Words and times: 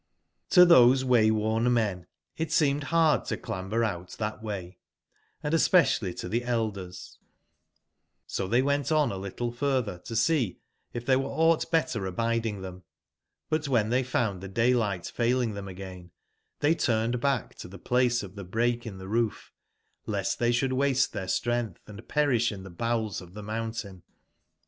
^^^O 0.49 0.67
those 0.67 1.05
way 1.05 1.29
/worn 1.29 1.71
men 1.71 2.07
it 2.35 2.51
seemed 2.51 2.89
bard 2.89 3.23
to 3.25 3.37
clam/ 3.37 3.67
HP^ 3.67 3.69
ber 3.69 3.83
out 3.83 4.09
that 4.17 4.41
way, 4.41 4.79
& 5.15 5.43
especially 5.43 6.11
to 6.11 6.27
tbe 6.27 6.41
Blders: 6.43 6.73
i^^^ 6.73 7.17
so 8.25 8.47
they 8.47 8.63
went 8.63 8.91
on 8.91 9.11
a 9.11 9.17
little 9.17 9.51
further 9.51 9.99
to 9.99 10.15
see 10.15 10.59
if 10.91 11.05
there 11.05 11.19
120 11.19 11.67
wcrcaugbtbcttcrabidingtbcm, 11.99 12.81
butwbcntbcy 13.51 14.03
found 14.07 14.41
tbc 14.41 14.53
dayligbt 14.53 15.11
failing 15.11 15.53
tbcm 15.53 15.67
again, 15.69 16.11
tbcy 16.61 16.79
turned 16.79 17.21
back 17.21 17.53
to 17.53 17.69
tbc 17.69 17.83
place 17.83 18.23
of 18.23 18.31
tbe 18.33 18.49
break 18.49 18.87
in 18.87 18.97
tbe 18.97 19.07
roof, 19.07 19.51
lest 20.07 20.39
tbey 20.39 20.49
sbould 20.49 20.73
waste 20.73 21.13
tbeir 21.13 21.25
strengtb 21.29 21.77
and 21.85 22.01
perisb 22.07 22.51
in 22.51 22.63
tbe 22.63 22.75
bowels 22.75 23.21
of 23.21 23.33
tbc 23.33 23.43
mountain. 23.43 24.01